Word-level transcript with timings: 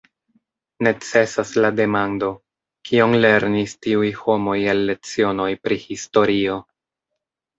Necesas 0.85 1.49
la 1.65 1.69
demando: 1.79 2.29
Kion 2.89 3.13
lernis 3.25 3.75
tiuj 3.87 4.09
homoj 4.21 4.57
el 4.73 4.81
lecionoj 4.93 5.49
pri 5.67 5.77
historio? 5.85 6.57